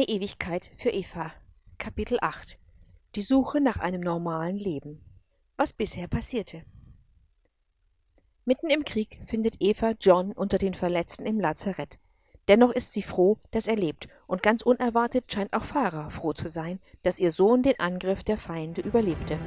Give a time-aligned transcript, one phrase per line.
[0.00, 1.30] Eine Ewigkeit für Eva.
[1.76, 2.58] Kapitel 8
[3.16, 5.04] Die Suche nach einem normalen Leben.
[5.58, 6.62] Was bisher passierte.
[8.46, 11.98] Mitten im Krieg findet Eva John unter den Verletzten im Lazarett.
[12.48, 16.48] Dennoch ist sie froh, dass er lebt, und ganz unerwartet scheint auch Farah froh zu
[16.48, 19.38] sein, dass ihr Sohn den Angriff der Feinde überlebte.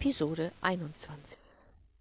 [0.00, 1.38] Episode 21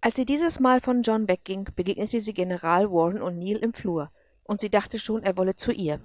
[0.00, 4.10] Als sie dieses Mal von John wegging, begegnete sie General Warren O'Neill im Flur,
[4.44, 6.00] und sie dachte schon, er wolle zu ihr.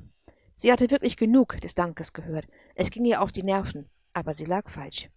[0.56, 4.46] Sie hatte wirklich genug des Dankes gehört, es ging ihr auf die Nerven, aber sie
[4.46, 5.10] lag falsch.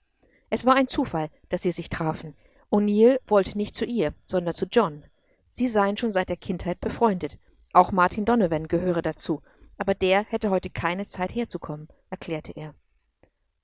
[0.51, 2.35] Es war ein Zufall, dass sie sich trafen.
[2.71, 5.05] O'Neill wollte nicht zu ihr, sondern zu John.
[5.49, 7.39] Sie seien schon seit der Kindheit befreundet.
[7.73, 9.43] Auch Martin Donovan gehöre dazu,
[9.79, 12.75] aber der hätte heute keine Zeit herzukommen, erklärte er.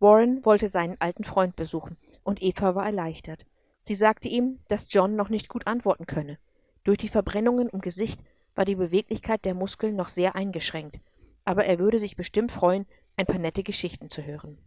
[0.01, 3.47] Warren wollte seinen alten Freund besuchen, und Eva war erleichtert.
[3.81, 6.39] Sie sagte ihm, dass John noch nicht gut antworten könne.
[6.83, 8.21] Durch die Verbrennungen im Gesicht
[8.55, 10.99] war die Beweglichkeit der Muskeln noch sehr eingeschränkt,
[11.45, 12.87] aber er würde sich bestimmt freuen,
[13.17, 14.59] ein paar nette Geschichten zu hören.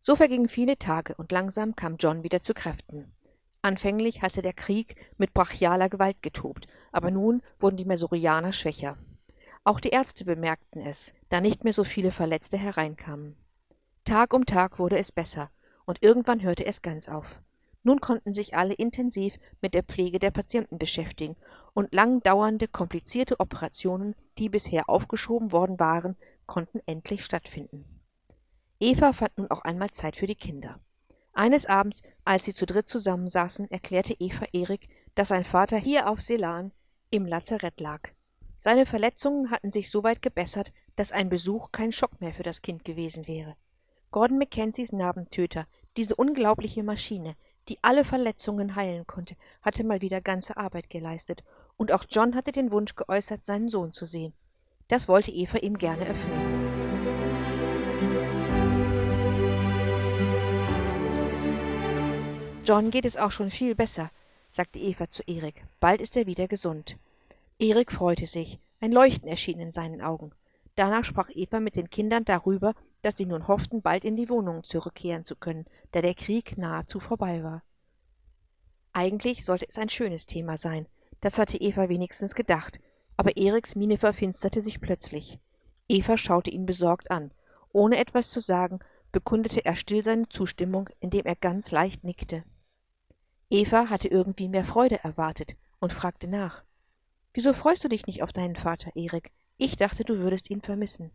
[0.00, 3.12] So vergingen viele Tage und langsam kam John wieder zu Kräften.
[3.62, 8.96] Anfänglich hatte der Krieg mit brachialer Gewalt getobt, aber nun wurden die Mesorianer schwächer.
[9.64, 13.36] Auch die Ärzte bemerkten es, da nicht mehr so viele Verletzte hereinkamen.
[14.04, 15.50] Tag um Tag wurde es besser,
[15.90, 17.42] und irgendwann hörte es ganz auf.
[17.82, 21.34] Nun konnten sich alle intensiv mit der Pflege der Patienten beschäftigen,
[21.74, 26.16] und lang dauernde, komplizierte Operationen, die bisher aufgeschoben worden waren,
[26.46, 27.84] konnten endlich stattfinden.
[28.78, 30.78] Eva fand nun auch einmal Zeit für die Kinder.
[31.32, 36.20] Eines Abends, als sie zu dritt zusammensaßen, erklärte Eva Erik, dass sein Vater hier auf
[36.20, 36.70] Celan
[37.10, 38.10] im Lazarett lag.
[38.54, 42.62] Seine Verletzungen hatten sich so weit gebessert, dass ein Besuch kein Schock mehr für das
[42.62, 43.56] Kind gewesen wäre.
[44.10, 47.36] Gordon Mackenzies Narbentöter, diese unglaubliche Maschine,
[47.68, 51.42] die alle Verletzungen heilen konnte, hatte mal wieder ganze Arbeit geleistet,
[51.76, 54.32] und auch John hatte den Wunsch geäußert, seinen Sohn zu sehen.
[54.88, 56.70] Das wollte Eva ihm gerne erfüllen.
[62.64, 64.10] John geht es auch schon viel besser,
[64.50, 65.64] sagte Eva zu Erik.
[65.80, 66.98] Bald ist er wieder gesund.
[67.58, 68.58] Erik freute sich.
[68.80, 70.32] Ein Leuchten erschien in seinen Augen.
[70.74, 74.64] Danach sprach Eva mit den Kindern darüber, dass sie nun hofften, bald in die Wohnungen
[74.64, 77.62] zurückkehren zu können, da der Krieg nahezu vorbei war.
[78.92, 80.86] Eigentlich sollte es ein schönes Thema sein,
[81.20, 82.80] das hatte Eva wenigstens gedacht,
[83.16, 85.38] aber Eriks Miene verfinsterte sich plötzlich.
[85.88, 87.32] Eva schaute ihn besorgt an.
[87.72, 88.80] Ohne etwas zu sagen,
[89.12, 92.44] bekundete er still seine Zustimmung, indem er ganz leicht nickte.
[93.50, 96.64] Eva hatte irgendwie mehr Freude erwartet und fragte nach.
[97.34, 99.32] Wieso freust du dich nicht auf deinen Vater, Erik?
[99.56, 101.10] Ich dachte, du würdest ihn vermissen.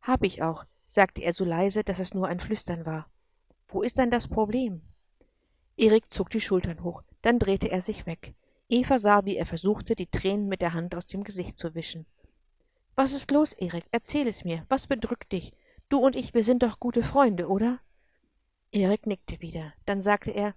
[0.00, 3.08] Hab ich auch, sagte er so leise, dass es nur ein Flüstern war.
[3.68, 4.82] Wo ist denn das Problem?
[5.76, 8.34] Erik zog die Schultern hoch, dann drehte er sich weg.
[8.68, 12.06] Eva sah, wie er versuchte, die Tränen mit der Hand aus dem Gesicht zu wischen.
[12.96, 13.84] Was ist los, Erik?
[13.92, 14.66] Erzähl es mir.
[14.68, 15.52] Was bedrückt dich?
[15.88, 17.78] Du und ich, wir sind doch gute Freunde, oder?
[18.72, 19.72] Erik nickte wieder.
[19.86, 20.54] Dann sagte er,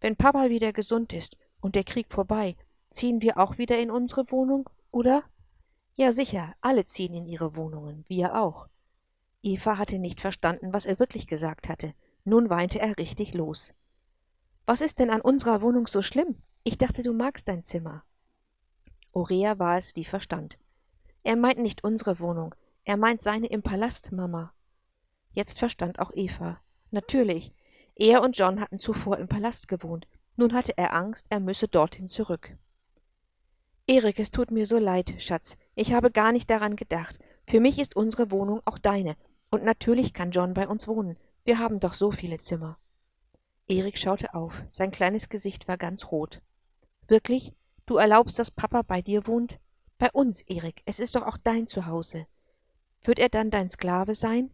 [0.00, 2.56] wenn Papa wieder gesund ist und der Krieg vorbei,
[2.90, 5.22] ziehen wir auch wieder in unsere Wohnung, oder?
[5.94, 8.66] Ja, sicher, alle ziehen in ihre Wohnungen, wir auch.
[9.42, 11.94] Eva hatte nicht verstanden, was er wirklich gesagt hatte.
[12.24, 13.72] Nun weinte er richtig los.
[14.66, 16.36] Was ist denn an unserer Wohnung so schlimm?
[16.62, 18.04] Ich dachte, du magst dein Zimmer.
[19.12, 20.58] Aurea war es, die verstand.
[21.22, 24.52] Er meint nicht unsere Wohnung, er meint seine im Palast, Mama.
[25.32, 26.60] Jetzt verstand auch Eva.
[26.90, 27.52] Natürlich.
[27.94, 30.06] Er und John hatten zuvor im Palast gewohnt.
[30.36, 32.56] Nun hatte er Angst, er müsse dorthin zurück.
[33.86, 35.56] Erik, es tut mir so leid, Schatz.
[35.74, 37.18] Ich habe gar nicht daran gedacht.
[37.46, 39.16] Für mich ist unsere Wohnung auch deine.
[39.50, 41.16] Und natürlich kann John bei uns wohnen.
[41.44, 42.78] Wir haben doch so viele Zimmer.
[43.66, 44.54] Erik schaute auf.
[44.72, 46.40] Sein kleines Gesicht war ganz rot.
[47.08, 47.52] Wirklich?
[47.86, 49.58] Du erlaubst, dass Papa bei dir wohnt?
[49.98, 50.82] Bei uns, Erik.
[50.86, 52.26] Es ist doch auch dein Zuhause.
[53.02, 54.50] Wird er dann dein Sklave sein?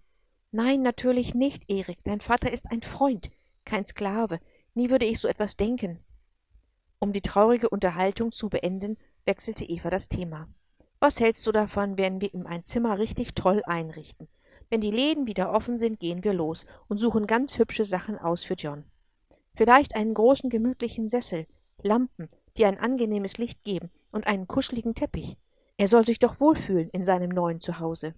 [0.53, 1.99] Nein, natürlich nicht, Erik.
[2.05, 3.31] Dein Vater ist ein Freund,
[3.65, 4.41] kein Sklave.
[4.75, 5.99] Nie würde ich so etwas denken.
[6.99, 8.97] Um die traurige Unterhaltung zu beenden,
[9.27, 10.49] wechselte Eva das Thema.
[10.99, 14.29] Was hältst du davon, wenn wir ihm ein Zimmer richtig toll einrichten?
[14.69, 18.45] Wenn die Läden wieder offen sind, gehen wir los und suchen ganz hübsche Sachen aus
[18.45, 18.85] für John.
[19.55, 21.47] Vielleicht einen großen gemütlichen Sessel,
[21.83, 25.37] Lampen, die ein angenehmes Licht geben und einen kuscheligen Teppich.
[25.77, 28.15] Er soll sich doch wohlfühlen in seinem neuen Zuhause.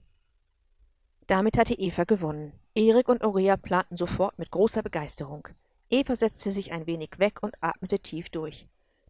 [1.27, 2.53] Damit hatte Eva gewonnen.
[2.75, 5.49] Erik und Aurea planten sofort mit großer Begeisterung.
[5.91, 8.67] Eva setzte sich ein wenig weg und atmete tief durch.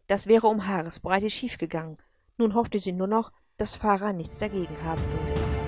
[0.07, 1.97] Das wäre um Haaresbreite schiefgegangen.
[2.37, 5.58] Nun hoffte sie nur noch, dass Farah nichts dagegen haben würde.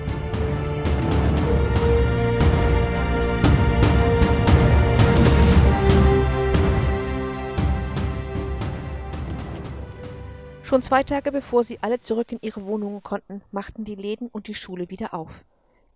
[10.72, 14.48] Schon zwei Tage bevor sie alle zurück in ihre Wohnungen konnten, machten die Läden und
[14.48, 15.44] die Schule wieder auf.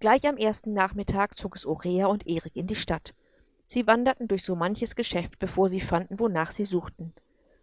[0.01, 3.15] Gleich am ersten Nachmittag zog es Orea und Erik in die Stadt.
[3.67, 7.15] Sie wanderten durch so manches Geschäft, bevor sie fanden, wonach sie suchten.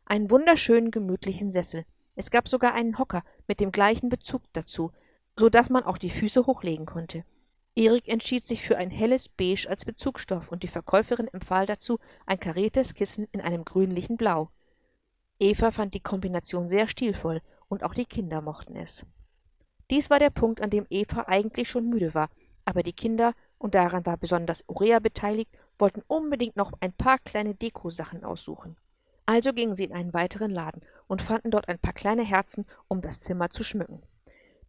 [0.06, 1.86] Einen wunderschönen, gemütlichen Sessel.
[2.16, 4.92] Es gab sogar einen Hocker mit dem gleichen Bezug dazu,
[5.38, 7.26] so dass man auch die Füße hochlegen konnte.
[7.76, 12.40] Erik entschied sich für ein helles Beige als Bezugstoff und die Verkäuferin empfahl dazu ein
[12.40, 14.50] kariertes Kissen in einem grünlichen Blau.
[15.40, 19.06] Eva fand die Kombination sehr stilvoll und auch die Kinder mochten es.
[19.90, 22.30] Dies war der Punkt, an dem Eva eigentlich schon müde war,
[22.66, 27.56] aber die Kinder, und daran war besonders Urea beteiligt, wollten unbedingt noch ein paar kleine
[27.56, 28.78] Dekosachen aussuchen.
[29.26, 33.02] Also gingen sie in einen weiteren Laden und fanden dort ein paar kleine Herzen, um
[33.02, 34.02] das Zimmer zu schmücken.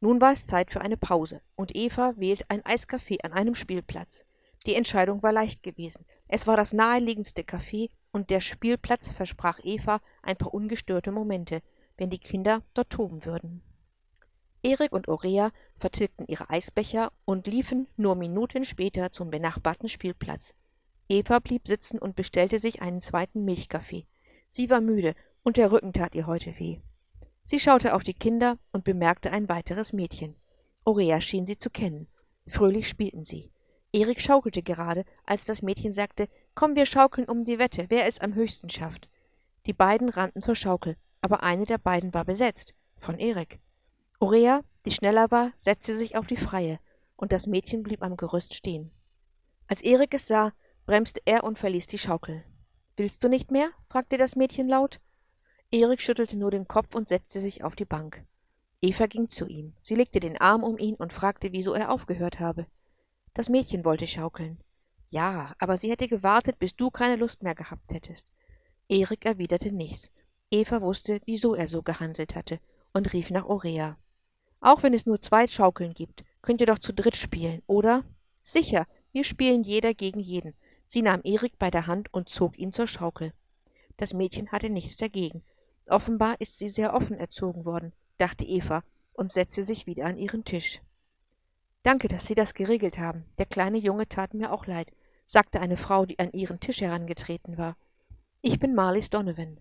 [0.00, 4.24] Nun war es Zeit für eine Pause, und Eva wählte ein Eiscafé an einem Spielplatz.
[4.66, 6.04] Die Entscheidung war leicht gewesen.
[6.28, 11.62] Es war das naheliegendste Café, und der Spielplatz versprach Eva ein paar ungestörte Momente,
[11.96, 13.60] wenn die Kinder dort toben würden.
[14.62, 20.54] Erik und Orea vertilgten ihre Eisbecher und liefen nur Minuten später zum benachbarten Spielplatz.
[21.08, 24.06] Eva blieb sitzen und bestellte sich einen zweiten Milchkaffee.
[24.48, 26.78] Sie war müde und der Rücken tat ihr heute weh.
[27.42, 30.36] Sie schaute auf die Kinder und bemerkte ein weiteres Mädchen.
[30.84, 32.06] Orea schien sie zu kennen.
[32.46, 33.50] Fröhlich spielten sie.
[33.94, 38.18] Erik schaukelte gerade, als das Mädchen sagte, Komm, wir schaukeln um die Wette, wer es
[38.18, 39.08] am höchsten schafft.
[39.66, 43.60] Die beiden rannten zur Schaukel, aber eine der beiden war besetzt, von Erik.
[44.18, 46.80] Orea, die schneller war, setzte sich auf die freie,
[47.14, 48.90] und das Mädchen blieb am Gerüst stehen.
[49.68, 50.52] Als Erik es sah,
[50.86, 52.42] bremste er und verließ die Schaukel.
[52.96, 53.70] Willst du nicht mehr?
[53.88, 54.98] fragte das Mädchen laut.
[55.70, 58.24] Erik schüttelte nur den Kopf und setzte sich auf die Bank.
[58.82, 59.74] Eva ging zu ihm.
[59.82, 62.66] Sie legte den Arm um ihn und fragte, wieso er aufgehört habe.
[63.34, 64.58] Das Mädchen wollte schaukeln.
[65.10, 68.32] Ja, aber sie hätte gewartet, bis du keine Lust mehr gehabt hättest.
[68.88, 70.10] Erik erwiderte nichts.
[70.50, 72.60] Eva wusste, wieso er so gehandelt hatte,
[72.92, 73.98] und rief nach Orea.
[74.60, 78.04] Auch wenn es nur zwei Schaukeln gibt, könnt ihr doch zu dritt spielen, oder?
[78.42, 80.54] Sicher, wir spielen jeder gegen jeden.
[80.86, 83.32] Sie nahm Erik bei der Hand und zog ihn zur Schaukel.
[83.96, 85.42] Das Mädchen hatte nichts dagegen,
[85.86, 88.82] Offenbar ist sie sehr offen erzogen worden, dachte Eva
[89.12, 90.80] und setzte sich wieder an ihren Tisch.
[91.84, 93.26] Danke, dass Sie das geregelt haben.
[93.36, 94.90] Der kleine Junge tat mir auch leid,
[95.26, 97.76] sagte eine Frau, die an ihren Tisch herangetreten war.
[98.40, 99.60] Ich bin Marlies Donovan.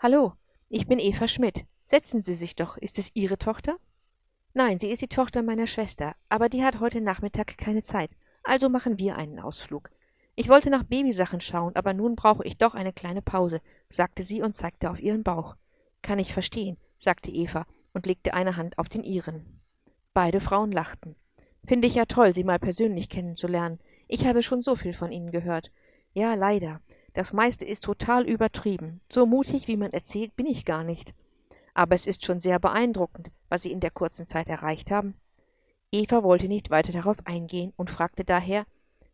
[0.00, 0.34] Hallo,
[0.68, 1.64] ich bin Eva Schmidt.
[1.84, 2.76] Setzen Sie sich doch.
[2.76, 3.76] Ist es Ihre Tochter?
[4.52, 8.10] Nein, sie ist die Tochter meiner Schwester, aber die hat heute Nachmittag keine Zeit.
[8.42, 9.90] Also machen wir einen Ausflug.
[10.34, 14.42] Ich wollte nach Babysachen schauen, aber nun brauche ich doch eine kleine Pause, sagte sie
[14.42, 15.54] und zeigte auf ihren Bauch.
[16.02, 19.60] Kann ich verstehen, sagte Eva und legte eine Hand auf den ihren.
[20.14, 21.14] Beide Frauen lachten.
[21.66, 23.78] Finde ich ja toll, Sie mal persönlich kennenzulernen.
[24.08, 25.70] Ich habe schon so viel von Ihnen gehört.
[26.14, 26.80] Ja, leider.
[27.14, 29.00] Das meiste ist total übertrieben.
[29.08, 31.14] So mutig, wie man erzählt, bin ich gar nicht.
[31.74, 35.14] Aber es ist schon sehr beeindruckend, was Sie in der kurzen Zeit erreicht haben.
[35.92, 38.64] Eva wollte nicht weiter darauf eingehen und fragte daher,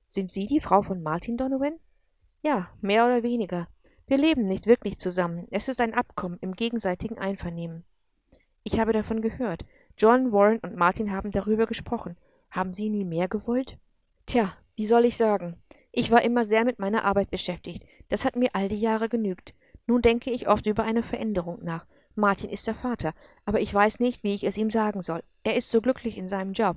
[0.07, 1.79] sind Sie die Frau von Martin Donovan?
[2.43, 3.67] Ja, mehr oder weniger.
[4.07, 5.49] Wir leben nicht wirklich zusammen.
[5.51, 7.85] Es ist ein Abkommen im gegenseitigen Einvernehmen.
[8.63, 9.65] Ich habe davon gehört.
[9.99, 12.17] John, Warren und Martin haben darüber gesprochen.
[12.51, 13.79] Haben Sie nie mehr gewollt?
[14.27, 15.57] Tja, wie soll ich sagen?
[15.93, 17.85] Ich war immer sehr mit meiner Arbeit beschäftigt.
[18.09, 19.55] Das hat mir all die Jahre genügt.
[19.87, 21.87] Nun denke ich oft über eine Veränderung nach.
[22.15, 25.23] Martin ist der Vater, aber ich weiß nicht, wie ich es ihm sagen soll.
[25.45, 26.77] Er ist so glücklich in seinem Job.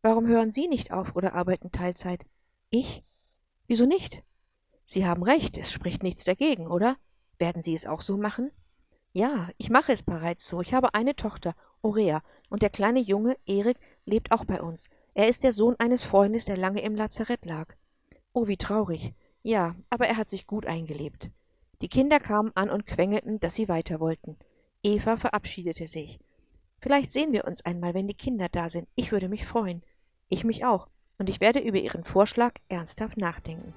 [0.00, 2.24] Warum hören Sie nicht auf oder arbeiten Teilzeit?
[2.70, 3.02] Ich?
[3.66, 4.22] Wieso nicht?
[4.86, 6.96] Sie haben recht, es spricht nichts dagegen, oder?
[7.38, 8.50] Werden Sie es auch so machen?
[9.12, 10.60] Ja, ich mache es bereits so.
[10.60, 14.88] Ich habe eine Tochter, Orea, und der kleine Junge, Erik, lebt auch bei uns.
[15.14, 17.74] Er ist der Sohn eines Freundes, der lange im Lazarett lag.
[18.32, 19.14] Oh, wie traurig.
[19.42, 21.30] Ja, aber er hat sich gut eingelebt.
[21.82, 24.36] Die Kinder kamen an und quengelten, dass sie weiter wollten.
[24.82, 26.18] Eva verabschiedete sich.
[26.80, 28.88] Vielleicht sehen wir uns einmal, wenn die Kinder da sind.
[28.94, 29.82] Ich würde mich freuen.
[30.28, 33.72] Ich mich auch und ich werde über Ihren Vorschlag ernsthaft nachdenken.